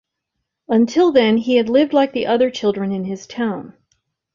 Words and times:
Until 0.67 1.11
then, 1.11 1.37
he 1.37 1.57
had 1.57 1.69
lived 1.69 1.93
like 1.93 2.11
the 2.11 2.25
other 2.25 2.49
children 2.49 2.91
in 2.91 3.05
his 3.05 3.27
town. 3.27 3.75